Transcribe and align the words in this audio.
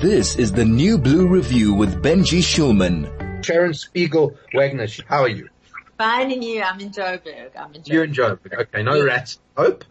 This 0.00 0.36
is 0.36 0.52
the 0.52 0.64
New 0.64 0.98
Blue 0.98 1.26
Review 1.26 1.74
with 1.74 2.02
Benji 2.02 2.40
Shulman. 2.40 3.44
Sharon 3.44 3.74
Spiegel 3.74 4.36
Wagner, 4.52 4.86
how 5.06 5.22
are 5.22 5.28
you? 5.28 5.48
Fine 5.98 6.32
and 6.32 6.42
you, 6.42 6.62
I'm 6.62 6.80
in 6.80 6.90
Joburg. 6.90 7.50
I'm 7.56 7.74
in 7.74 7.82
Joburg. 7.82 7.88
You're 7.88 8.04
in 8.04 8.12
Joburg. 8.12 8.60
Okay, 8.60 8.82
no 8.82 9.04
rats. 9.04 9.38
Hope. 9.56 9.84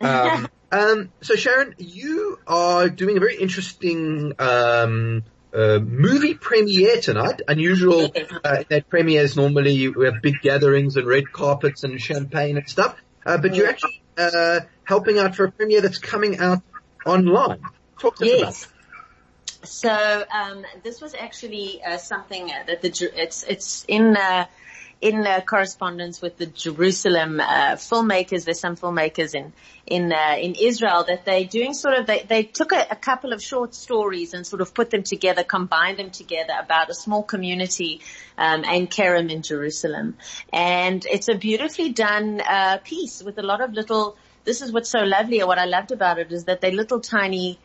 Um, 0.00 0.48
um, 0.72 1.12
so 1.20 1.34
Sharon, 1.36 1.74
you 1.78 2.38
are 2.46 2.88
doing 2.88 3.16
a 3.16 3.20
very 3.20 3.36
interesting, 3.36 4.32
um, 4.38 5.24
uh, 5.52 5.78
movie 5.78 6.34
premiere 6.34 7.00
tonight. 7.00 7.42
Unusual, 7.46 8.10
uh, 8.44 8.64
that 8.68 8.88
premieres 8.88 9.36
normally 9.36 9.88
we 9.88 10.06
have 10.06 10.22
big 10.22 10.40
gatherings 10.40 10.96
and 10.96 11.06
red 11.06 11.30
carpets 11.30 11.84
and 11.84 12.00
champagne 12.00 12.56
and 12.56 12.68
stuff. 12.68 12.96
Uh, 13.24 13.36
but 13.38 13.54
you're 13.54 13.68
actually, 13.68 14.02
uh, 14.16 14.60
helping 14.84 15.18
out 15.18 15.36
for 15.36 15.44
a 15.44 15.52
premiere 15.52 15.80
that's 15.80 15.98
coming 15.98 16.38
out 16.38 16.62
online. 17.04 17.60
Talk 17.98 18.16
to 18.16 18.24
us 18.24 18.40
about 18.40 18.54
it. 18.54 18.71
So 19.64 20.24
um, 20.32 20.64
this 20.82 21.00
was 21.00 21.14
actually 21.14 21.82
uh, 21.82 21.96
something 21.98 22.48
that 22.48 22.82
the 22.82 23.10
it's 23.14 23.44
it's 23.44 23.84
in 23.86 24.16
uh, 24.16 24.46
in 25.00 25.26
uh, 25.26 25.40
correspondence 25.40 26.22
with 26.22 26.36
the 26.36 26.46
Jerusalem 26.46 27.40
uh, 27.40 27.74
filmmakers. 27.76 28.44
There's 28.44 28.60
some 28.60 28.76
filmmakers 28.76 29.34
in 29.34 29.52
in 29.86 30.12
uh, 30.12 30.36
in 30.38 30.54
Israel 30.54 31.04
that 31.06 31.24
they're 31.24 31.44
doing 31.44 31.74
sort 31.74 31.94
of 31.94 32.06
they 32.06 32.22
they 32.22 32.44
took 32.44 32.72
a, 32.72 32.86
a 32.90 32.96
couple 32.96 33.32
of 33.32 33.42
short 33.42 33.74
stories 33.74 34.34
and 34.34 34.46
sort 34.46 34.62
of 34.62 34.74
put 34.74 34.90
them 34.90 35.02
together, 35.02 35.44
combined 35.44 35.98
them 35.98 36.10
together 36.10 36.54
about 36.58 36.90
a 36.90 36.94
small 36.94 37.22
community 37.22 38.00
um, 38.38 38.64
Ein 38.64 38.86
Kerem 38.86 39.30
in 39.30 39.42
Jerusalem, 39.42 40.16
and 40.52 41.04
it's 41.04 41.28
a 41.28 41.34
beautifully 41.34 41.92
done 41.92 42.40
uh, 42.40 42.78
piece 42.82 43.22
with 43.22 43.38
a 43.38 43.42
lot 43.42 43.60
of 43.60 43.72
little. 43.72 44.16
This 44.44 44.60
is 44.60 44.72
what's 44.72 44.90
so 44.90 45.00
lovely, 45.00 45.38
and 45.38 45.46
what 45.46 45.58
I 45.58 45.66
loved 45.66 45.92
about 45.92 46.18
it 46.18 46.32
is 46.32 46.44
that 46.44 46.60
they're 46.60 46.72
little 46.72 46.98
tiny 47.00 47.58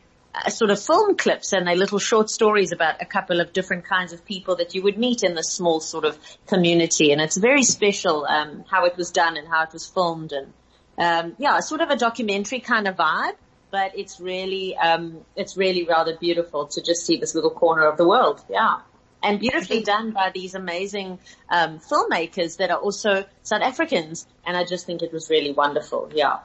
sort 0.49 0.71
of 0.71 0.81
film 0.81 1.15
clips 1.15 1.53
and 1.53 1.67
they 1.67 1.75
little 1.75 1.99
short 1.99 2.29
stories 2.29 2.71
about 2.71 3.01
a 3.01 3.05
couple 3.05 3.39
of 3.39 3.53
different 3.53 3.85
kinds 3.85 4.13
of 4.13 4.25
people 4.25 4.57
that 4.57 4.75
you 4.75 4.81
would 4.83 4.97
meet 4.97 5.23
in 5.23 5.35
this 5.35 5.53
small 5.53 5.79
sort 5.79 6.05
of 6.05 6.17
community. 6.47 7.11
And 7.11 7.21
it's 7.21 7.37
very 7.37 7.63
special, 7.63 8.25
um, 8.25 8.63
how 8.69 8.85
it 8.85 8.97
was 8.97 9.11
done 9.11 9.37
and 9.37 9.47
how 9.47 9.63
it 9.63 9.73
was 9.73 9.85
filmed 9.85 10.31
and, 10.31 10.53
um, 10.97 11.35
yeah, 11.37 11.59
sort 11.59 11.81
of 11.81 11.89
a 11.89 11.95
documentary 11.95 12.59
kind 12.59 12.87
of 12.87 12.95
vibe, 12.95 13.35
but 13.71 13.97
it's 13.97 14.19
really, 14.19 14.75
um, 14.77 15.21
it's 15.35 15.57
really 15.57 15.85
rather 15.85 16.17
beautiful 16.17 16.67
to 16.67 16.81
just 16.81 17.05
see 17.05 17.17
this 17.17 17.35
little 17.35 17.51
corner 17.51 17.85
of 17.85 17.97
the 17.97 18.07
world. 18.07 18.43
Yeah. 18.49 18.81
And 19.23 19.39
beautifully 19.39 19.81
done 19.81 20.11
by 20.11 20.31
these 20.33 20.53
amazing, 20.53 21.19
um, 21.49 21.79
filmmakers 21.79 22.57
that 22.57 22.69
are 22.69 22.77
also 22.77 23.25
South 23.43 23.61
Africans. 23.61 24.27
And 24.45 24.55
I 24.55 24.63
just 24.63 24.85
think 24.85 25.01
it 25.01 25.11
was 25.11 25.29
really 25.29 25.51
wonderful. 25.51 26.11
Yeah. 26.13 26.39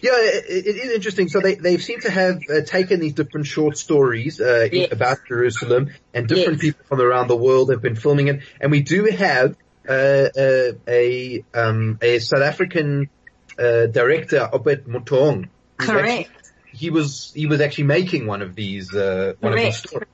Yeah, 0.00 0.12
it, 0.14 0.66
it 0.66 0.76
is 0.76 0.92
interesting. 0.92 1.28
So 1.28 1.40
they, 1.40 1.54
they 1.56 1.76
seem 1.78 2.00
to 2.00 2.10
have 2.10 2.40
uh, 2.48 2.60
taken 2.64 3.00
these 3.00 3.14
different 3.14 3.46
short 3.46 3.76
stories 3.76 4.40
uh, 4.40 4.68
Yes. 4.72 4.92
about 4.92 5.18
Jerusalem, 5.28 5.90
and 6.14 6.28
different 6.28 6.62
Yes. 6.62 6.72
people 6.74 6.84
from 6.86 7.00
around 7.00 7.28
the 7.28 7.36
world 7.36 7.70
have 7.70 7.82
been 7.82 7.96
filming 7.96 8.28
it. 8.28 8.40
And 8.60 8.70
we 8.70 8.82
do 8.82 9.04
have 9.06 9.56
uh, 9.88 9.92
uh, 9.92 10.72
a 10.86 11.44
um, 11.54 11.98
a 12.00 12.18
South 12.20 12.42
African 12.42 13.10
uh, 13.58 13.86
director, 13.86 14.48
Obed 14.52 14.86
Motong. 14.86 15.48
who's 15.78 15.88
Correct. 15.88 16.08
actually- 16.08 16.28
He 16.74 16.90
was 16.90 17.32
he 17.34 17.46
was 17.46 17.60
actually 17.60 17.84
making 17.84 18.26
one 18.26 18.40
of 18.42 18.54
these 18.54 18.94
uh, 18.94 19.34
one 19.40 19.52
of 19.52 19.58
these 19.58 19.76
stories. 19.78 20.08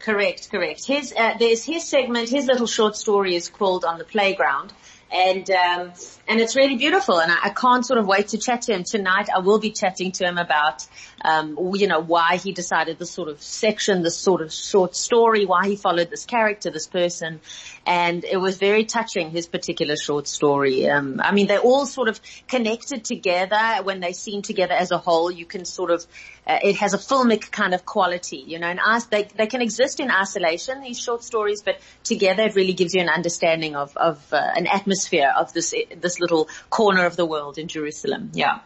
Correct, 0.00 0.50
correct. 0.50 0.86
His 0.86 1.12
uh, 1.16 1.34
there's 1.38 1.62
his 1.64 1.84
segment. 1.86 2.28
His 2.30 2.46
little 2.46 2.66
short 2.66 2.96
story 2.96 3.34
is 3.36 3.48
called 3.50 3.84
"On 3.84 3.98
the 3.98 4.04
Playground," 4.04 4.72
and 5.12 5.50
um, 5.50 5.92
and 6.28 6.40
it's 6.40 6.54
really 6.54 6.76
beautiful. 6.76 7.20
And 7.20 7.30
I, 7.32 7.36
I 7.44 7.50
can't 7.50 7.84
sort 7.84 7.98
of 7.98 8.06
wait 8.06 8.28
to 8.28 8.38
chat 8.38 8.62
to 8.62 8.74
him 8.74 8.84
tonight. 8.84 9.28
I 9.34 9.40
will 9.40 9.58
be 9.58 9.70
chatting 9.70 10.12
to 10.12 10.24
him 10.24 10.38
about 10.38 10.86
um, 11.22 11.58
you 11.74 11.86
know 11.86 12.00
why 12.00 12.36
he 12.36 12.52
decided 12.52 12.98
this 12.98 13.10
sort 13.10 13.28
of 13.28 13.42
section, 13.42 14.02
this 14.02 14.16
sort 14.16 14.40
of 14.40 14.52
short 14.52 14.94
story, 14.94 15.46
why 15.46 15.66
he 15.68 15.76
followed 15.76 16.10
this 16.10 16.24
character, 16.24 16.70
this 16.70 16.86
person, 16.86 17.40
and 17.86 18.24
it 18.24 18.36
was 18.36 18.58
very 18.58 18.84
touching. 18.84 19.30
His 19.30 19.46
particular 19.46 19.96
short 19.96 20.28
story. 20.28 20.88
Um, 20.88 21.20
I 21.22 21.32
mean, 21.32 21.46
they're 21.46 21.58
all 21.58 21.86
sort 21.86 22.08
of 22.08 22.20
connected 22.46 23.04
together 23.04 23.82
when 23.82 24.00
they 24.00 24.12
seen 24.12 24.42
together 24.42 24.74
as 24.74 24.90
a 24.90 24.98
whole. 24.98 25.30
You 25.30 25.46
can 25.46 25.64
sort 25.64 25.90
of 25.90 26.06
uh, 26.50 26.58
it 26.62 26.76
has 26.76 26.94
a 26.94 26.98
filmic 26.98 27.50
kind 27.50 27.74
of 27.74 27.84
quality, 27.84 28.38
you 28.38 28.58
know, 28.58 28.66
and 28.66 28.80
us, 28.80 29.04
they, 29.06 29.24
they 29.36 29.46
can 29.46 29.62
exist 29.62 30.00
in 30.00 30.10
isolation, 30.10 30.80
these 30.80 30.98
short 30.98 31.22
stories, 31.22 31.62
but 31.62 31.76
together 32.02 32.44
it 32.44 32.54
really 32.56 32.72
gives 32.72 32.92
you 32.94 33.00
an 33.00 33.08
understanding 33.08 33.76
of, 33.76 33.96
of 33.96 34.32
uh, 34.32 34.36
an 34.56 34.66
atmosphere 34.66 35.32
of 35.36 35.52
this, 35.52 35.74
this 35.96 36.18
little 36.18 36.48
corner 36.68 37.06
of 37.06 37.14
the 37.14 37.24
world 37.24 37.56
in 37.58 37.68
Jerusalem. 37.68 38.32
Yeah. 38.34 38.60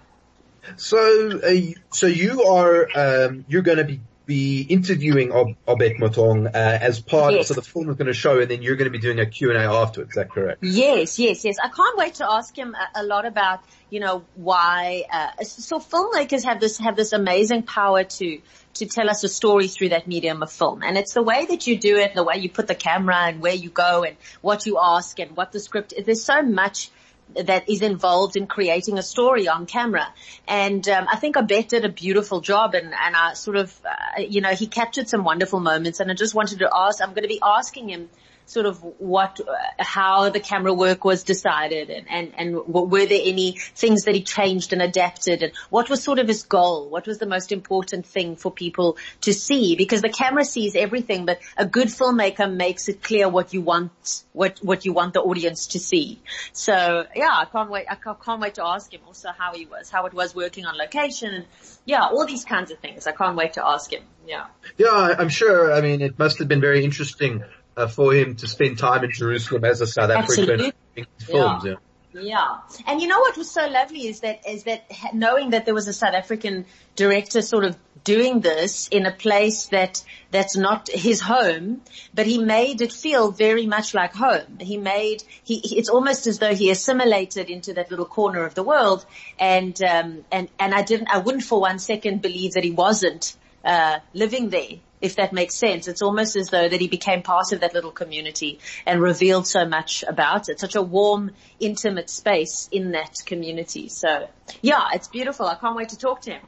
So 0.76 1.40
uh, 1.40 1.78
so 1.90 2.06
you 2.06 2.44
are 2.44 2.88
um, 2.96 3.44
you're 3.48 3.62
going 3.62 3.76
to 3.76 3.84
be 3.84 4.00
be 4.26 4.62
interviewing 4.62 5.32
Ob- 5.32 5.56
Obed 5.66 5.96
Motong 6.00 6.46
uh, 6.46 6.50
as 6.54 7.00
part. 7.00 7.34
Yes. 7.34 7.48
So 7.48 7.54
the 7.54 7.62
film 7.62 7.90
is 7.90 7.96
going 7.96 8.06
to 8.06 8.14
show, 8.14 8.40
and 8.40 8.50
then 8.50 8.62
you're 8.62 8.76
going 8.76 8.90
to 8.90 8.98
be 8.98 8.98
doing 8.98 9.20
a 9.20 9.26
Q 9.26 9.50
and 9.50 9.58
A 9.58 9.64
afterwards. 9.64 10.12
Is 10.12 10.16
that 10.16 10.30
correct? 10.30 10.62
Yes, 10.62 11.18
yes, 11.18 11.44
yes. 11.44 11.56
I 11.62 11.68
can't 11.68 11.98
wait 11.98 12.14
to 12.14 12.30
ask 12.30 12.56
him 12.56 12.74
a, 12.74 13.02
a 13.02 13.04
lot 13.04 13.26
about, 13.26 13.60
you 13.90 14.00
know, 14.00 14.24
why, 14.34 15.04
uh, 15.12 15.42
so 15.44 15.78
filmmakers 15.78 16.44
have 16.44 16.60
this, 16.60 16.78
have 16.78 16.96
this 16.96 17.12
amazing 17.12 17.64
power 17.64 18.04
to, 18.04 18.40
to 18.74 18.86
tell 18.86 19.10
us 19.10 19.24
a 19.24 19.28
story 19.28 19.68
through 19.68 19.90
that 19.90 20.06
medium 20.06 20.42
of 20.42 20.50
film. 20.50 20.82
And 20.82 20.96
it's 20.96 21.12
the 21.12 21.22
way 21.22 21.46
that 21.46 21.66
you 21.66 21.78
do 21.78 21.96
it, 21.98 22.14
the 22.14 22.24
way 22.24 22.38
you 22.38 22.48
put 22.48 22.66
the 22.66 22.74
camera 22.74 23.16
and 23.26 23.40
where 23.40 23.54
you 23.54 23.68
go 23.68 24.04
and 24.04 24.16
what 24.40 24.64
you 24.66 24.78
ask 24.80 25.18
and 25.18 25.36
what 25.36 25.52
the 25.52 25.60
script 25.60 25.92
is. 25.92 26.06
There's 26.06 26.24
so 26.24 26.42
much 26.42 26.90
that 27.34 27.68
is 27.68 27.82
involved 27.82 28.36
in 28.36 28.46
creating 28.46 28.98
a 28.98 29.02
story 29.02 29.48
on 29.48 29.66
camera. 29.66 30.06
And 30.46 30.88
um, 30.88 31.06
I 31.10 31.16
think 31.16 31.36
Obed 31.36 31.68
did 31.68 31.84
a 31.84 31.88
beautiful 31.88 32.40
job 32.40 32.74
and, 32.74 32.86
and 32.86 33.16
I 33.16 33.34
sort 33.34 33.56
of, 33.56 33.80
uh, 33.84 34.20
you 34.20 34.40
know, 34.40 34.50
he 34.50 34.66
captured 34.66 35.08
some 35.08 35.24
wonderful 35.24 35.60
moments 35.60 36.00
and 36.00 36.10
I 36.10 36.14
just 36.14 36.34
wanted 36.34 36.60
to 36.60 36.70
ask, 36.72 37.02
I'm 37.02 37.10
going 37.10 37.22
to 37.22 37.28
be 37.28 37.40
asking 37.42 37.88
him 37.88 38.08
sort 38.46 38.66
of 38.66 38.78
what, 38.98 39.40
uh, 39.40 39.54
how 39.78 40.28
the 40.30 40.40
camera 40.40 40.72
work 40.72 41.04
was 41.04 41.22
decided 41.22 41.90
and, 41.90 42.06
and, 42.10 42.32
and 42.36 42.66
were 42.66 43.06
there 43.06 43.20
any 43.22 43.52
things 43.52 44.04
that 44.04 44.14
he 44.14 44.22
changed 44.22 44.72
and 44.72 44.82
adapted 44.82 45.42
and 45.42 45.52
what 45.70 45.88
was 45.88 46.02
sort 46.02 46.18
of 46.18 46.28
his 46.28 46.42
goal? 46.42 46.88
What 46.88 47.06
was 47.06 47.18
the 47.18 47.26
most 47.26 47.52
important 47.52 48.06
thing 48.06 48.36
for 48.36 48.50
people 48.50 48.96
to 49.22 49.32
see? 49.32 49.76
Because 49.76 50.02
the 50.02 50.08
camera 50.08 50.44
sees 50.44 50.76
everything, 50.76 51.24
but 51.24 51.40
a 51.56 51.66
good 51.66 51.88
filmmaker 51.88 52.52
makes 52.52 52.88
it 52.88 53.02
clear 53.02 53.28
what 53.28 53.54
you 53.54 53.62
want, 53.62 54.24
what, 54.32 54.58
what 54.58 54.84
you 54.84 54.92
want 54.92 55.14
the 55.14 55.20
audience 55.20 55.68
to 55.68 55.78
see. 55.78 56.20
So 56.52 57.06
yeah, 57.14 57.30
I 57.32 57.46
can't 57.46 57.70
wait, 57.70 57.86
I 57.88 57.96
can't 57.96 58.40
wait 58.40 58.54
to 58.54 58.64
ask 58.64 58.92
him 58.92 59.00
also 59.06 59.30
how 59.36 59.54
he 59.54 59.66
was, 59.66 59.90
how 59.90 60.06
it 60.06 60.12
was 60.12 60.34
working 60.34 60.66
on 60.66 60.76
location 60.76 61.32
and 61.32 61.46
yeah, 61.84 62.02
all 62.02 62.26
these 62.26 62.44
kinds 62.44 62.70
of 62.70 62.78
things. 62.78 63.06
I 63.06 63.12
can't 63.12 63.36
wait 63.36 63.54
to 63.54 63.66
ask 63.66 63.92
him. 63.92 64.02
Yeah. 64.26 64.46
Yeah, 64.78 65.14
I'm 65.18 65.28
sure. 65.28 65.72
I 65.72 65.80
mean, 65.80 66.00
it 66.00 66.18
must 66.18 66.38
have 66.38 66.48
been 66.48 66.60
very 66.60 66.84
interesting 66.84 67.44
uh, 67.76 67.86
for 67.86 68.12
him 68.14 68.36
to 68.36 68.46
spend 68.46 68.78
time 68.78 69.04
in 69.04 69.10
Jerusalem 69.10 69.64
as 69.64 69.80
a 69.80 69.86
South 69.86 70.10
African 70.10 70.50
Absolutely. 70.50 71.06
films. 71.18 71.64
Yeah. 71.64 71.74
Yeah. 72.16 72.58
And 72.86 73.02
you 73.02 73.08
know 73.08 73.18
what 73.18 73.36
was 73.36 73.50
so 73.50 73.66
lovely 73.66 74.06
is 74.06 74.20
that, 74.20 74.48
is 74.48 74.62
that 74.64 74.84
knowing 75.12 75.50
that 75.50 75.64
there 75.64 75.74
was 75.74 75.88
a 75.88 75.92
South 75.92 76.14
African 76.14 76.64
director 76.94 77.42
sort 77.42 77.64
of 77.64 77.76
doing 78.04 78.38
this 78.38 78.86
in 78.86 79.04
a 79.04 79.10
place 79.10 79.66
that, 79.66 80.04
that's 80.30 80.56
not 80.56 80.88
his 80.88 81.20
home, 81.20 81.80
but 82.14 82.26
he 82.26 82.38
made 82.38 82.82
it 82.82 82.92
feel 82.92 83.32
very 83.32 83.66
much 83.66 83.94
like 83.94 84.14
home. 84.14 84.58
He 84.60 84.76
made, 84.76 85.24
he- 85.42 85.76
it's 85.76 85.88
almost 85.88 86.28
as 86.28 86.38
though 86.38 86.54
he 86.54 86.70
assimilated 86.70 87.50
into 87.50 87.74
that 87.74 87.90
little 87.90 88.06
corner 88.06 88.44
of 88.44 88.54
the 88.54 88.62
world 88.62 89.04
and, 89.40 89.82
um, 89.82 90.24
and, 90.30 90.48
and 90.60 90.72
I 90.72 90.82
didn't, 90.82 91.08
I 91.08 91.18
wouldn't 91.18 91.42
for 91.42 91.60
one 91.60 91.80
second 91.80 92.22
believe 92.22 92.52
that 92.52 92.62
he 92.62 92.70
wasn't, 92.70 93.36
uh, 93.64 93.98
living 94.12 94.50
there. 94.50 94.78
If 95.04 95.16
that 95.16 95.32
makes 95.34 95.54
sense, 95.54 95.86
it's 95.86 96.00
almost 96.02 96.34
as 96.34 96.48
though 96.48 96.66
that 96.68 96.80
he 96.80 96.88
became 96.88 97.22
part 97.22 97.52
of 97.52 97.60
that 97.60 97.74
little 97.74 97.90
community 97.90 98.58
and 98.86 99.02
revealed 99.02 99.46
so 99.46 99.66
much 99.66 100.02
about 100.08 100.48
it. 100.48 100.58
Such 100.58 100.76
a 100.76 100.82
warm, 100.82 101.32
intimate 101.60 102.08
space 102.08 102.68
in 102.72 102.92
that 102.92 103.14
community. 103.26 103.88
So 103.90 104.28
yeah, 104.62 104.88
it's 104.94 105.08
beautiful. 105.08 105.46
I 105.46 105.56
can't 105.56 105.76
wait 105.76 105.90
to 105.90 105.98
talk 105.98 106.22
to 106.22 106.30
him. 106.32 106.42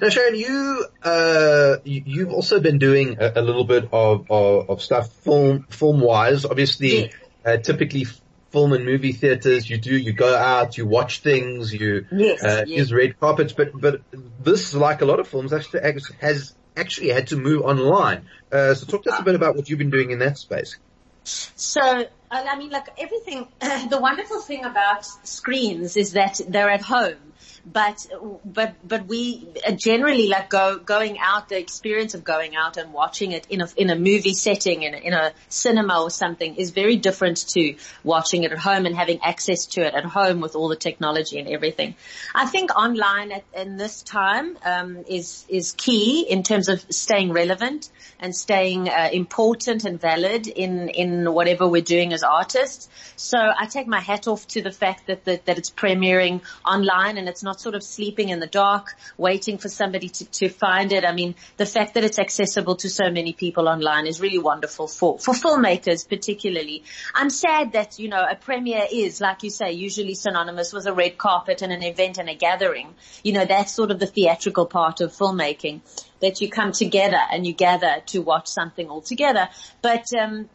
Now, 0.00 0.08
Sharon, 0.08 0.36
you 0.36 0.86
uh, 1.02 1.76
you- 1.84 2.02
you've 2.06 2.32
also 2.32 2.60
been 2.60 2.78
doing 2.78 3.18
a, 3.20 3.32
a 3.36 3.42
little 3.42 3.64
bit 3.64 3.88
of, 3.92 4.26
of 4.30 4.70
of 4.70 4.82
stuff 4.82 5.12
film 5.12 5.66
film 5.68 6.00
wise. 6.00 6.46
Obviously, 6.46 6.94
Yeah. 7.02 7.08
uh, 7.44 7.56
typically 7.58 8.06
film 8.52 8.72
and 8.72 8.86
movie 8.86 9.12
theaters, 9.12 9.68
you 9.68 9.76
do 9.76 9.94
you 9.94 10.12
go 10.14 10.34
out, 10.34 10.78
you 10.78 10.86
watch 10.86 11.20
things, 11.20 11.74
you 11.74 12.06
Yes, 12.10 12.42
uh, 12.42 12.64
yes. 12.66 12.78
use 12.78 12.92
red 12.92 13.20
carpets. 13.20 13.52
But 13.52 13.78
but 13.78 14.00
this, 14.40 14.72
like 14.72 15.02
a 15.02 15.04
lot 15.04 15.20
of 15.20 15.28
films, 15.28 15.52
actually 15.52 15.80
has 16.20 16.54
actually 16.76 17.08
had 17.08 17.28
to 17.28 17.36
move 17.36 17.62
online. 17.62 18.26
Uh, 18.52 18.74
so 18.74 18.86
talk 18.86 19.02
to 19.04 19.12
us 19.12 19.20
a 19.20 19.22
bit 19.22 19.34
about 19.34 19.56
what 19.56 19.68
you've 19.68 19.78
been 19.78 19.90
doing 19.90 20.10
in 20.10 20.18
that 20.20 20.38
space. 20.38 20.76
So, 21.24 22.06
I 22.30 22.56
mean, 22.56 22.70
like 22.70 22.88
everything, 22.98 23.48
the 23.60 23.98
wonderful 24.00 24.40
thing 24.40 24.64
about 24.64 25.04
screens 25.26 25.96
is 25.96 26.12
that 26.12 26.40
they're 26.48 26.70
at 26.70 26.82
home. 26.82 27.25
But, 27.64 28.06
but, 28.44 28.74
but 28.86 29.06
we 29.06 29.48
generally 29.76 30.28
like 30.28 30.50
go, 30.50 30.78
going 30.78 31.18
out, 31.18 31.48
the 31.48 31.58
experience 31.58 32.14
of 32.14 32.24
going 32.24 32.56
out 32.56 32.76
and 32.76 32.92
watching 32.92 33.32
it 33.32 33.46
in 33.48 33.60
a, 33.60 33.68
in 33.76 33.90
a 33.90 33.96
movie 33.96 34.34
setting, 34.34 34.82
in 34.82 34.94
a, 34.94 34.98
in 34.98 35.12
a 35.12 35.32
cinema 35.48 36.02
or 36.02 36.10
something 36.10 36.56
is 36.56 36.70
very 36.70 36.96
different 36.96 37.48
to 37.48 37.74
watching 38.04 38.44
it 38.44 38.52
at 38.52 38.58
home 38.58 38.86
and 38.86 38.94
having 38.94 39.20
access 39.22 39.66
to 39.66 39.86
it 39.86 39.94
at 39.94 40.04
home 40.04 40.40
with 40.40 40.54
all 40.54 40.68
the 40.68 40.76
technology 40.76 41.38
and 41.38 41.48
everything. 41.48 41.94
I 42.34 42.46
think 42.46 42.76
online 42.76 43.32
at, 43.32 43.44
in 43.54 43.76
this 43.76 44.02
time, 44.02 44.56
um, 44.64 45.04
is, 45.08 45.44
is 45.48 45.72
key 45.72 46.26
in 46.28 46.42
terms 46.42 46.68
of 46.68 46.84
staying 46.90 47.32
relevant 47.32 47.90
and 48.20 48.34
staying 48.34 48.88
uh, 48.88 49.10
important 49.12 49.84
and 49.84 50.00
valid 50.00 50.46
in, 50.46 50.88
in 50.88 51.32
whatever 51.32 51.68
we're 51.68 51.82
doing 51.82 52.12
as 52.12 52.22
artists. 52.22 52.88
So 53.16 53.38
I 53.38 53.66
take 53.66 53.86
my 53.86 54.00
hat 54.00 54.28
off 54.28 54.46
to 54.48 54.62
the 54.62 54.70
fact 54.70 55.06
that, 55.06 55.24
that, 55.24 55.46
that 55.46 55.58
it's 55.58 55.70
premiering 55.70 56.42
online 56.64 57.18
and 57.18 57.25
it's 57.28 57.42
not 57.42 57.60
sort 57.60 57.74
of 57.74 57.82
sleeping 57.82 58.28
in 58.28 58.40
the 58.40 58.46
dark, 58.46 58.94
waiting 59.16 59.58
for 59.58 59.68
somebody 59.68 60.08
to, 60.08 60.24
to 60.26 60.48
find 60.48 60.92
it. 60.92 61.04
I 61.04 61.12
mean, 61.12 61.34
the 61.56 61.66
fact 61.66 61.94
that 61.94 62.04
it's 62.04 62.18
accessible 62.18 62.76
to 62.76 62.90
so 62.90 63.10
many 63.10 63.32
people 63.32 63.68
online 63.68 64.06
is 64.06 64.20
really 64.20 64.38
wonderful 64.38 64.88
for, 64.88 65.18
for 65.18 65.34
filmmakers 65.34 66.08
particularly. 66.08 66.84
I'm 67.14 67.30
sad 67.30 67.72
that, 67.72 67.98
you 67.98 68.08
know, 68.08 68.24
a 68.28 68.36
premiere 68.36 68.86
is, 68.90 69.20
like 69.20 69.42
you 69.42 69.50
say, 69.50 69.72
usually 69.72 70.14
synonymous 70.14 70.72
with 70.72 70.86
a 70.86 70.92
red 70.92 71.18
carpet 71.18 71.62
and 71.62 71.72
an 71.72 71.82
event 71.82 72.18
and 72.18 72.28
a 72.28 72.34
gathering. 72.34 72.94
You 73.22 73.32
know, 73.32 73.44
that's 73.44 73.72
sort 73.72 73.90
of 73.90 73.98
the 73.98 74.06
theatrical 74.06 74.66
part 74.66 75.00
of 75.00 75.12
filmmaking 75.12 75.80
that 76.20 76.40
you 76.40 76.48
come 76.48 76.72
together 76.72 77.20
and 77.30 77.46
you 77.46 77.52
gather 77.52 78.02
to 78.06 78.20
watch 78.20 78.48
something 78.48 78.88
all 78.88 79.02
together. 79.02 79.48
But 79.82 80.06
um, 80.18 80.48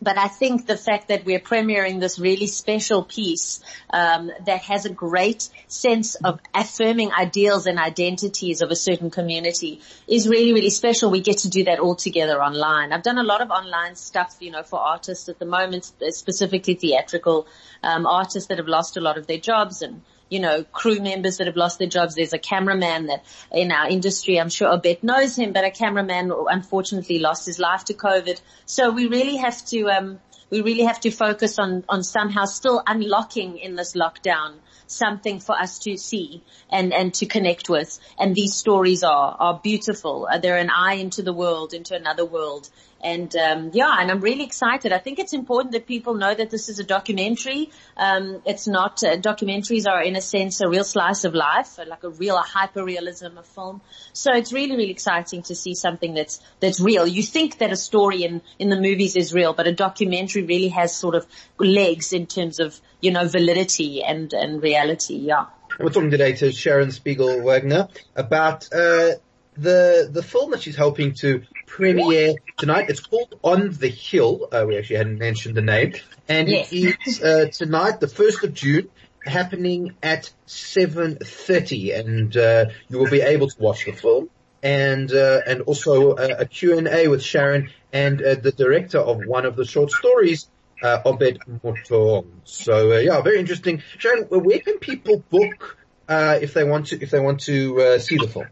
but 0.00 0.18
I 0.18 0.28
think 0.28 0.66
the 0.66 0.76
fact 0.76 1.08
that 1.08 1.24
we're 1.24 1.40
premiering 1.40 2.00
this 2.00 2.18
really 2.18 2.46
special 2.46 3.02
piece 3.02 3.60
um, 3.90 4.30
that 4.46 4.62
has 4.62 4.84
a 4.84 4.90
great 4.90 5.48
sense 5.66 6.14
of 6.16 6.40
affirming 6.54 7.12
ideals 7.12 7.66
and 7.66 7.78
identities 7.78 8.62
of 8.62 8.70
a 8.70 8.76
certain 8.76 9.10
community 9.10 9.80
is 10.06 10.28
really, 10.28 10.52
really 10.52 10.70
special. 10.70 11.10
We 11.10 11.20
get 11.20 11.38
to 11.38 11.50
do 11.50 11.64
that 11.64 11.80
all 11.80 11.96
together 11.96 12.42
online. 12.42 12.92
I've 12.92 13.02
done 13.02 13.18
a 13.18 13.24
lot 13.24 13.40
of 13.40 13.50
online 13.50 13.96
stuff, 13.96 14.36
you 14.40 14.50
know, 14.50 14.62
for 14.62 14.78
artists 14.78 15.28
at 15.28 15.38
the 15.38 15.46
moment, 15.46 15.92
specifically 16.10 16.74
theatrical 16.74 17.46
um, 17.82 18.06
artists 18.06 18.48
that 18.48 18.58
have 18.58 18.68
lost 18.68 18.96
a 18.96 19.00
lot 19.00 19.18
of 19.18 19.26
their 19.26 19.38
jobs 19.38 19.82
and 19.82 20.02
you 20.30 20.40
know, 20.40 20.64
crew 20.64 21.00
members 21.00 21.38
that 21.38 21.46
have 21.46 21.56
lost 21.56 21.78
their 21.78 21.88
jobs. 21.88 22.14
There's 22.14 22.32
a 22.32 22.38
cameraman 22.38 23.06
that 23.06 23.24
in 23.52 23.72
our 23.72 23.88
industry, 23.88 24.38
I'm 24.40 24.50
sure 24.50 24.68
Obed 24.68 25.02
knows 25.02 25.36
him, 25.36 25.52
but 25.52 25.64
a 25.64 25.70
cameraman 25.70 26.32
unfortunately 26.48 27.18
lost 27.18 27.46
his 27.46 27.58
life 27.58 27.84
to 27.86 27.94
COVID. 27.94 28.40
So 28.66 28.90
we 28.90 29.06
really 29.06 29.36
have 29.36 29.64
to, 29.66 29.88
um, 29.88 30.20
we 30.50 30.62
really 30.62 30.84
have 30.84 31.00
to 31.00 31.10
focus 31.10 31.58
on, 31.58 31.84
on 31.88 32.02
somehow 32.02 32.44
still 32.44 32.82
unlocking 32.86 33.58
in 33.58 33.74
this 33.74 33.94
lockdown 33.94 34.54
something 34.88 35.38
for 35.38 35.54
us 35.54 35.78
to 35.80 35.96
see 35.96 36.42
and, 36.70 36.92
and 36.92 37.14
to 37.14 37.26
connect 37.26 37.68
with. 37.68 37.98
And 38.18 38.34
these 38.34 38.54
stories 38.54 39.02
are, 39.02 39.36
are 39.38 39.60
beautiful. 39.62 40.26
Uh, 40.30 40.38
they're 40.38 40.56
an 40.56 40.70
eye 40.70 40.94
into 40.94 41.22
the 41.22 41.32
world, 41.32 41.74
into 41.74 41.94
another 41.94 42.24
world. 42.24 42.68
And 43.02 43.34
um, 43.36 43.70
yeah, 43.74 43.94
and 43.98 44.10
I'm 44.10 44.20
really 44.20 44.44
excited. 44.44 44.92
I 44.92 44.98
think 44.98 45.18
it's 45.18 45.32
important 45.32 45.72
that 45.72 45.86
people 45.86 46.14
know 46.14 46.34
that 46.34 46.50
this 46.50 46.68
is 46.68 46.80
a 46.80 46.84
documentary. 46.84 47.70
Um, 47.96 48.42
it's 48.44 48.66
not 48.66 49.04
uh, 49.04 49.16
documentaries 49.16 49.86
are 49.88 50.02
in 50.02 50.16
a 50.16 50.20
sense 50.20 50.60
a 50.60 50.68
real 50.68 50.84
slice 50.84 51.24
of 51.24 51.34
life, 51.34 51.78
like 51.86 52.02
a 52.02 52.10
real 52.10 52.36
hyper 52.38 52.84
realism 52.84 53.38
of 53.38 53.46
film. 53.46 53.80
So 54.12 54.32
it's 54.34 54.52
really 54.52 54.76
really 54.76 54.90
exciting 54.90 55.42
to 55.42 55.54
see 55.54 55.74
something 55.74 56.14
that's 56.14 56.40
that's 56.58 56.80
real. 56.80 57.06
You 57.06 57.22
think 57.22 57.58
that 57.58 57.72
a 57.72 57.76
story 57.76 58.24
in 58.24 58.42
in 58.58 58.68
the 58.68 58.80
movies 58.80 59.14
is 59.14 59.32
real, 59.32 59.52
but 59.52 59.68
a 59.68 59.72
documentary 59.72 60.42
really 60.42 60.68
has 60.68 60.94
sort 60.94 61.14
of 61.14 61.26
legs 61.58 62.12
in 62.12 62.26
terms 62.26 62.58
of 62.58 62.80
you 63.00 63.12
know 63.12 63.28
validity 63.28 64.02
and 64.02 64.32
and 64.32 64.60
reality. 64.62 65.16
Yeah. 65.16 65.46
We're 65.78 65.90
talking 65.90 66.10
today 66.10 66.32
to 66.32 66.50
Sharon 66.50 66.90
Spiegel 66.90 67.42
Wagner 67.42 67.88
about 68.16 68.72
uh, 68.72 69.10
the 69.58 70.08
the 70.10 70.22
film 70.22 70.52
that 70.52 70.62
she's 70.62 70.76
helping 70.76 71.14
to 71.14 71.42
premiere 71.66 72.34
tonight. 72.56 72.86
It's 72.88 73.00
called 73.00 73.34
On 73.42 73.70
the 73.70 73.88
Hill. 73.88 74.48
Uh, 74.52 74.64
we 74.66 74.78
actually 74.78 74.96
hadn't 74.96 75.18
mentioned 75.18 75.56
the 75.56 75.62
name, 75.62 75.94
and 76.28 76.48
yes. 76.48 76.72
it 76.72 76.96
is 77.06 77.22
uh, 77.22 77.46
tonight, 77.52 78.00
the 78.00 78.08
first 78.08 78.44
of 78.44 78.54
June, 78.54 78.88
happening 79.24 79.96
at 80.02 80.30
seven 80.46 81.18
thirty, 81.18 81.92
and 81.92 82.36
uh, 82.36 82.66
you 82.88 82.98
will 82.98 83.10
be 83.10 83.20
able 83.20 83.48
to 83.48 83.60
watch 83.60 83.84
the 83.84 83.92
film 83.92 84.30
and 84.62 85.12
uh, 85.12 85.40
and 85.46 85.62
also 85.62 86.16
a, 86.16 86.40
a 86.40 86.46
Q 86.46 86.78
and 86.78 86.88
A 86.88 87.08
with 87.08 87.22
Sharon 87.22 87.70
and 87.92 88.22
uh, 88.22 88.36
the 88.36 88.52
director 88.52 88.98
of 88.98 89.26
one 89.26 89.44
of 89.44 89.56
the 89.56 89.64
short 89.64 89.90
stories. 89.90 90.48
Uh, 90.80 91.02
Obed 91.04 91.40
Motong. 91.64 92.26
So 92.44 92.96
yeah, 92.98 93.20
very 93.20 93.40
interesting. 93.40 93.82
Sharon, 93.98 94.26
where 94.30 94.60
can 94.60 94.78
people 94.78 95.24
book 95.28 95.76
if 96.08 96.54
they 96.54 96.62
want 96.62 96.86
to 96.88 97.02
if 97.02 97.10
they 97.10 97.18
want 97.18 97.40
to 97.40 97.98
see 97.98 98.16
the 98.16 98.28
film? 98.28 98.46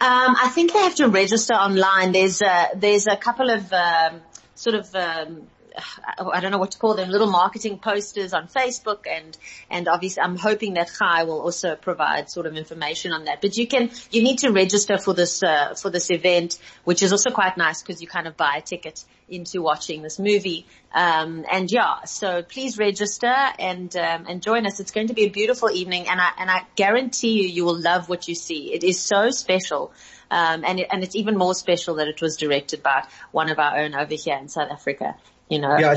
Um, 0.00 0.36
I 0.40 0.48
think 0.48 0.72
they 0.72 0.80
have 0.80 0.96
to 0.96 1.08
register 1.08 1.54
online. 1.54 2.12
There's 2.12 2.42
a, 2.42 2.68
there's 2.76 3.06
a 3.06 3.16
couple 3.16 3.48
of 3.48 3.72
um, 3.72 4.20
sort 4.54 4.76
of 4.76 4.94
um, 4.94 5.46
I 5.76 6.40
don't 6.40 6.52
know 6.52 6.58
what 6.58 6.72
to 6.72 6.78
call 6.78 6.94
them, 6.94 7.10
little 7.10 7.30
marketing 7.30 7.78
posters 7.78 8.32
on 8.32 8.46
Facebook 8.46 9.06
and, 9.10 9.36
and 9.70 9.88
obviously 9.88 10.22
I'm 10.22 10.36
hoping 10.36 10.74
that 10.74 10.90
Chai 10.96 11.24
will 11.24 11.40
also 11.40 11.74
provide 11.74 12.30
sort 12.30 12.46
of 12.46 12.56
information 12.56 13.12
on 13.12 13.24
that. 13.24 13.40
But 13.40 13.56
you 13.56 13.66
can, 13.66 13.90
you 14.10 14.22
need 14.22 14.38
to 14.40 14.50
register 14.50 14.98
for 14.98 15.14
this, 15.14 15.42
uh, 15.42 15.74
for 15.74 15.90
this 15.90 16.10
event, 16.10 16.58
which 16.84 17.02
is 17.02 17.12
also 17.12 17.30
quite 17.30 17.56
nice 17.56 17.82
because 17.82 18.00
you 18.00 18.06
kind 18.06 18.28
of 18.28 18.36
buy 18.36 18.56
a 18.58 18.62
ticket 18.62 19.04
into 19.28 19.62
watching 19.62 20.02
this 20.02 20.18
movie. 20.18 20.66
Um, 20.92 21.44
and 21.50 21.70
yeah, 21.70 22.04
so 22.04 22.42
please 22.42 22.78
register 22.78 23.34
and, 23.58 23.94
um, 23.96 24.26
and 24.28 24.42
join 24.42 24.66
us. 24.66 24.78
It's 24.78 24.92
going 24.92 25.08
to 25.08 25.14
be 25.14 25.24
a 25.24 25.30
beautiful 25.30 25.70
evening 25.70 26.08
and 26.08 26.20
I, 26.20 26.30
and 26.38 26.50
I 26.50 26.62
guarantee 26.76 27.42
you, 27.42 27.48
you 27.48 27.64
will 27.64 27.80
love 27.80 28.08
what 28.08 28.28
you 28.28 28.34
see. 28.34 28.72
It 28.72 28.84
is 28.84 29.00
so 29.00 29.30
special. 29.30 29.92
Um, 30.30 30.64
and 30.64 30.80
it, 30.80 30.88
and 30.90 31.02
it's 31.02 31.16
even 31.16 31.36
more 31.36 31.54
special 31.54 31.96
that 31.96 32.08
it 32.08 32.20
was 32.20 32.36
directed 32.36 32.82
by 32.82 33.06
one 33.30 33.50
of 33.50 33.58
our 33.58 33.78
own 33.78 33.94
over 33.94 34.14
here 34.14 34.36
in 34.36 34.48
South 34.48 34.70
Africa 34.70 35.16
you 35.48 35.58
know, 35.58 35.78
yeah, 35.78 35.94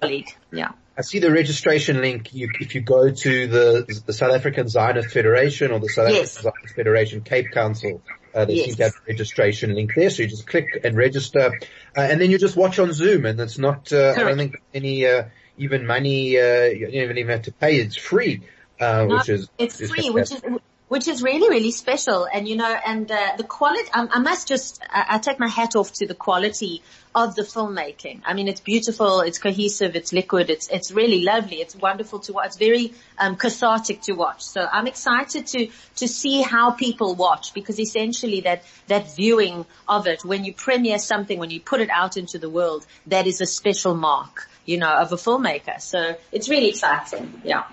colleague. 0.00 0.28
Yeah. 0.52 0.72
I 0.98 1.02
see 1.02 1.18
the 1.18 1.30
registration 1.30 2.00
link. 2.00 2.32
You, 2.32 2.48
if 2.58 2.74
you 2.74 2.80
go 2.80 3.10
to 3.10 3.46
the 3.46 4.02
the 4.06 4.12
South 4.12 4.32
African 4.32 4.68
Zionist 4.68 5.10
Federation 5.10 5.70
or 5.70 5.78
the 5.78 5.88
South 5.88 6.08
yes. 6.08 6.38
African 6.38 6.52
Zionist 6.52 6.74
Federation 6.74 7.20
Cape 7.20 7.50
Council, 7.52 8.02
uh, 8.34 8.46
they 8.46 8.54
yes. 8.54 8.66
seem 8.66 8.74
to 8.76 8.82
have 8.84 8.94
a 8.94 9.10
registration 9.12 9.74
link 9.74 9.92
there. 9.94 10.08
So 10.08 10.22
you 10.22 10.28
just 10.28 10.46
click 10.46 10.80
and 10.84 10.96
register, 10.96 11.52
uh, 11.96 12.00
and 12.00 12.18
then 12.18 12.30
you 12.30 12.38
just 12.38 12.56
watch 12.56 12.78
on 12.78 12.92
Zoom. 12.94 13.26
And 13.26 13.38
it's 13.38 13.58
not, 13.58 13.92
uh, 13.92 14.14
I 14.16 14.20
don't 14.20 14.38
think 14.38 14.62
any 14.72 15.06
uh, 15.06 15.24
even 15.58 15.86
money. 15.86 16.38
Uh, 16.38 16.64
you 16.64 16.86
don't 16.90 17.18
even 17.18 17.28
have 17.28 17.42
to 17.42 17.52
pay. 17.52 17.76
It's 17.76 17.96
free, 17.96 18.44
uh, 18.80 19.04
no, 19.04 19.16
which 19.16 19.28
is 19.28 19.50
it's 19.58 19.90
free, 19.90 20.08
which 20.08 20.32
is 20.32 20.42
which 20.88 21.08
is 21.08 21.22
really, 21.22 21.48
really 21.48 21.72
special. 21.72 22.28
And 22.32 22.46
you 22.46 22.56
know, 22.56 22.74
and 22.86 23.10
uh, 23.10 23.32
the 23.36 23.44
quality, 23.44 23.88
I, 23.92 24.06
I 24.10 24.18
must 24.20 24.46
just, 24.48 24.82
I, 24.88 25.06
I, 25.10 25.18
take 25.18 25.38
my 25.38 25.48
hat 25.48 25.74
off 25.74 25.92
to 25.94 26.06
the 26.06 26.14
quality 26.14 26.82
of 27.14 27.34
the 27.34 27.42
filmmaking. 27.42 28.20
I 28.24 28.34
mean, 28.34 28.46
it's 28.46 28.60
beautiful, 28.60 29.20
it's 29.20 29.38
cohesive, 29.38 29.96
it's 29.96 30.12
liquid, 30.12 30.50
it's, 30.50 30.68
it's 30.68 30.92
really 30.92 31.22
lovely, 31.22 31.56
it's 31.56 31.74
wonderful 31.74 32.20
to 32.20 32.34
watch, 32.34 32.46
it's 32.48 32.56
very 32.58 32.92
um, 33.18 33.36
cathartic 33.36 34.02
to 34.02 34.12
watch. 34.12 34.42
So 34.42 34.66
I'm 34.70 34.86
excited 34.86 35.46
to, 35.48 35.68
to 35.96 36.08
see 36.08 36.42
how 36.42 36.72
people 36.72 37.14
watch 37.14 37.54
because 37.54 37.80
essentially 37.80 38.42
that, 38.42 38.64
that 38.88 39.16
viewing 39.16 39.64
of 39.88 40.06
it, 40.06 40.24
when 40.24 40.44
you 40.44 40.52
premiere 40.52 40.98
something, 40.98 41.38
when 41.38 41.50
you 41.50 41.60
put 41.60 41.80
it 41.80 41.90
out 41.90 42.16
into 42.16 42.38
the 42.38 42.50
world, 42.50 42.86
that 43.06 43.26
is 43.26 43.40
a 43.40 43.46
special 43.46 43.94
mark, 43.94 44.48
you 44.66 44.76
know, 44.76 44.92
of 44.92 45.10
a 45.10 45.16
filmmaker. 45.16 45.80
So 45.80 46.16
it's 46.32 46.50
really 46.50 46.68
exciting. 46.68 47.40
Yeah. 47.44 47.64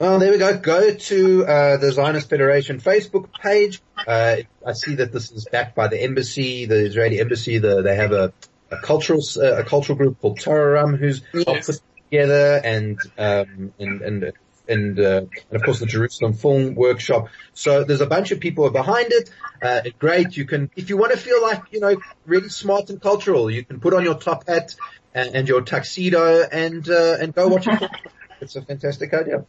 Well, 0.00 0.18
there 0.18 0.32
we 0.32 0.38
go. 0.38 0.56
Go 0.56 0.94
to 0.94 1.44
uh, 1.44 1.76
the 1.76 1.92
Zionist 1.92 2.30
Federation 2.30 2.80
Facebook 2.80 3.30
page. 3.34 3.82
Uh, 3.98 4.36
I 4.66 4.72
see 4.72 4.94
that 4.94 5.12
this 5.12 5.30
is 5.30 5.46
backed 5.52 5.74
by 5.74 5.88
the 5.88 6.02
embassy, 6.02 6.64
the 6.64 6.86
Israeli 6.86 7.20
embassy. 7.20 7.58
The, 7.58 7.82
they 7.82 7.96
have 7.96 8.12
a, 8.12 8.32
a 8.70 8.78
cultural 8.78 9.20
uh, 9.36 9.58
a 9.58 9.62
cultural 9.62 9.98
group 9.98 10.18
called 10.18 10.38
Toraram 10.38 10.98
who's 10.98 11.20
yes. 11.34 11.66
put 11.66 11.82
together, 12.10 12.62
and 12.64 12.98
um, 13.18 13.74
and 13.78 14.00
and 14.00 14.32
and, 14.66 14.98
uh, 14.98 15.20
and 15.50 15.56
of 15.56 15.62
course 15.64 15.80
the 15.80 15.86
Jerusalem 15.86 16.32
Film 16.32 16.74
Workshop. 16.76 17.28
So 17.52 17.84
there's 17.84 18.00
a 18.00 18.06
bunch 18.06 18.30
of 18.30 18.40
people 18.40 18.70
behind 18.70 19.08
it. 19.12 19.30
Uh, 19.60 19.82
great. 19.98 20.34
You 20.34 20.46
can, 20.46 20.70
if 20.76 20.88
you 20.88 20.96
want 20.96 21.12
to 21.12 21.18
feel 21.18 21.42
like 21.42 21.64
you 21.72 21.80
know 21.80 22.00
really 22.24 22.48
smart 22.48 22.88
and 22.88 23.02
cultural, 23.02 23.50
you 23.50 23.66
can 23.66 23.80
put 23.80 23.92
on 23.92 24.02
your 24.02 24.14
top 24.14 24.48
hat 24.48 24.76
and, 25.12 25.34
and 25.34 25.46
your 25.46 25.60
tuxedo 25.60 26.42
and 26.42 26.88
uh, 26.88 27.18
and 27.20 27.34
go 27.34 27.48
watch 27.48 27.68
it. 27.68 27.90
It's 28.40 28.56
a 28.56 28.62
fantastic 28.62 29.12
idea. 29.12 29.44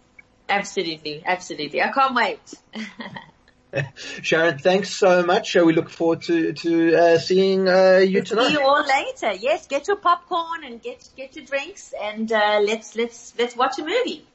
Absolutely, 0.52 1.24
absolutely. 1.26 1.82
I 1.82 1.92
can't 1.94 2.14
wait. 2.14 2.54
Sharon, 4.22 4.58
thanks 4.58 4.90
so 4.90 5.24
much. 5.24 5.56
We 5.56 5.72
look 5.72 5.90
forward 5.90 6.24
to 6.24 6.52
to 6.52 6.96
uh, 6.96 7.18
seeing 7.20 7.70
uh, 7.70 8.00
you 8.06 8.22
tonight. 8.22 8.48
See 8.48 8.54
you 8.54 8.62
all 8.62 8.86
later. 8.86 9.32
Yes, 9.40 9.68
get 9.68 9.88
your 9.88 9.96
popcorn 9.96 10.66
and 10.66 10.82
get 10.82 11.08
get 11.16 11.38
your 11.38 11.46
drinks, 11.46 11.94
and 12.04 12.30
uh, 12.30 12.60
let's 12.62 12.98
let's 12.98 13.34
let's 13.40 13.56
watch 13.56 13.80
a 13.80 13.86
movie. 13.86 14.26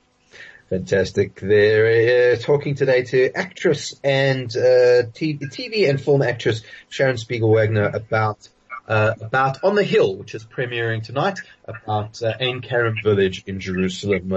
Fantastic. 0.70 1.38
They're 1.38 2.32
uh, 2.32 2.36
talking 2.36 2.76
today 2.76 3.02
to 3.04 3.30
actress 3.36 3.94
and 4.02 4.48
uh, 4.56 5.12
TV 5.12 5.90
and 5.90 6.00
film 6.00 6.22
actress 6.22 6.62
Sharon 6.88 7.18
Spiegel 7.18 7.50
Wagner 7.50 7.90
about 7.92 8.48
uh, 8.88 9.12
about 9.20 9.62
On 9.62 9.74
the 9.74 9.84
Hill, 9.84 10.16
which 10.16 10.34
is 10.34 10.46
premiering 10.46 11.02
tonight, 11.02 11.40
about 11.66 12.22
uh, 12.22 12.32
Ein 12.40 12.62
Kerem 12.62 13.02
village 13.02 13.44
in 13.46 13.60
Jerusalem. 13.60 14.32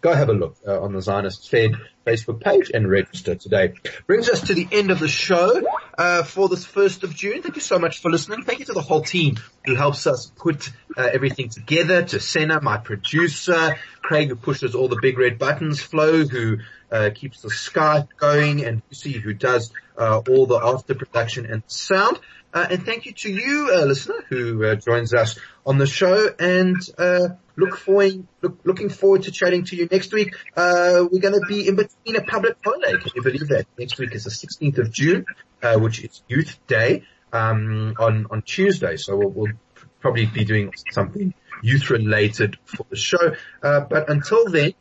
Go 0.00 0.14
have 0.14 0.30
a 0.30 0.32
look 0.32 0.56
uh, 0.66 0.80
on 0.80 0.94
the 0.94 1.02
Zionist 1.02 1.50
Fed 1.50 1.74
Facebook 2.06 2.40
page 2.40 2.70
and 2.72 2.88
register 2.88 3.34
today. 3.34 3.74
Brings 4.06 4.30
us 4.30 4.40
to 4.46 4.54
the 4.54 4.66
end 4.72 4.90
of 4.90 4.98
the 4.98 5.08
show 5.08 5.62
uh, 5.98 6.22
for 6.22 6.48
this 6.48 6.64
first 6.64 7.04
of 7.04 7.14
June. 7.14 7.42
Thank 7.42 7.56
you 7.56 7.60
so 7.60 7.78
much 7.78 8.00
for 8.00 8.10
listening. 8.10 8.42
Thank 8.44 8.60
you 8.60 8.64
to 8.66 8.72
the 8.72 8.80
whole 8.80 9.02
team 9.02 9.36
who 9.66 9.74
helps 9.74 10.06
us 10.06 10.32
put 10.36 10.70
uh, 10.96 11.02
everything 11.12 11.50
together. 11.50 12.02
To 12.02 12.18
Senna, 12.18 12.62
my 12.62 12.78
producer, 12.78 13.76
Craig 14.00 14.28
who 14.28 14.36
pushes 14.36 14.74
all 14.74 14.88
the 14.88 14.98
big 15.02 15.18
red 15.18 15.38
buttons, 15.38 15.82
Flo 15.82 16.24
who 16.24 16.58
uh, 16.90 17.10
keeps 17.14 17.42
the 17.42 17.50
Skype 17.50 18.08
going, 18.16 18.64
and 18.64 18.80
Lucy 18.90 19.12
who 19.12 19.34
does 19.34 19.70
uh, 19.98 20.22
all 20.30 20.46
the 20.46 20.58
after 20.62 20.94
production 20.94 21.44
and 21.44 21.62
sound. 21.66 22.18
Uh, 22.52 22.66
and 22.70 22.84
thank 22.84 23.06
you 23.06 23.12
to 23.12 23.30
you, 23.30 23.70
uh, 23.72 23.84
listener, 23.84 24.24
who 24.28 24.74
joins 24.76 25.14
us 25.14 25.38
on 25.64 25.78
the 25.78 25.86
show. 25.86 26.30
And 26.38 26.76
uh, 26.98 27.28
look 27.60 27.76
forward, 27.76 28.26
look, 28.42 28.58
looking 28.64 28.88
forward 28.88 29.22
to 29.24 29.30
chatting 29.30 29.64
to 29.66 29.76
you 29.76 29.88
next 29.90 30.12
week. 30.12 30.34
Uh, 30.56 31.06
we're 31.10 31.20
going 31.20 31.38
to 31.38 31.46
be 31.46 31.68
in 31.68 31.76
between 31.76 32.16
a 32.16 32.22
public 32.22 32.56
holiday. 32.64 32.92
Can 32.98 33.12
you 33.14 33.22
believe 33.22 33.48
that? 33.48 33.66
Next 33.78 33.98
week 33.98 34.14
is 34.14 34.24
the 34.24 34.30
16th 34.30 34.78
of 34.78 34.90
June, 34.90 35.26
uh, 35.62 35.78
which 35.78 36.02
is 36.02 36.22
Youth 36.28 36.58
Day 36.66 37.04
um, 37.32 37.94
on 37.98 38.26
on 38.30 38.42
Tuesday. 38.42 38.96
So 38.96 39.16
we'll, 39.16 39.30
we'll, 39.30 39.52
probably 40.00 40.24
be 40.24 40.46
doing 40.46 40.72
something 40.90 41.34
youth 41.62 41.90
related 41.90 42.56
for 42.64 42.86
the 42.88 42.96
show. 42.96 43.34
but 43.60 44.08
until 44.08 44.48
then, 44.48 44.72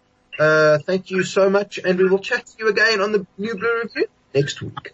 thank 0.86 1.12
you 1.12 1.24
so 1.24 1.50
much, 1.50 1.78
and 1.78 2.00
we 2.00 2.08
will 2.08 2.20
chat 2.20 2.46
to 2.46 2.54
you 2.58 2.70
again 2.70 3.02
on 3.02 3.12
the 3.12 3.28
New 3.38 3.54
Blue 3.56 3.82
Review 3.84 4.06
next 4.34 4.62
week. 4.62 4.94